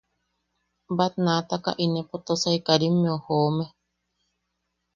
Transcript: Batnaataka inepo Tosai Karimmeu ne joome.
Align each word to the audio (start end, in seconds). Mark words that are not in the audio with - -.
Batnaataka 0.97 1.71
inepo 1.85 2.15
Tosai 2.25 2.59
Karimmeu 2.65 3.15
ne 3.19 3.21
joome. 3.25 3.65